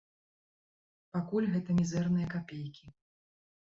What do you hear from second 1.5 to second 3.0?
гэта мізэрныя капейкі.